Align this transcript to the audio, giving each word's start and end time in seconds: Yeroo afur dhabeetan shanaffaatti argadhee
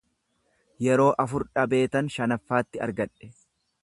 Yeroo 0.85 1.09
afur 1.25 1.45
dhabeetan 1.59 2.09
shanaffaatti 2.17 2.83
argadhee 2.87 3.31